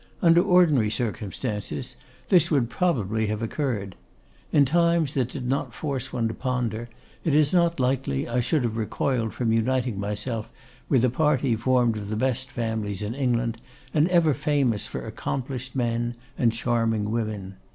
[0.23, 1.95] Under ordinary circumstances
[2.29, 3.95] this would probably have occurred.
[4.51, 6.89] In times that did not force one to ponder,
[7.23, 10.49] it is not likely I should have recoiled from uniting myself
[10.89, 13.59] with a party formed of the best families in England,
[13.93, 17.57] and ever famous for accomplished men and charming women.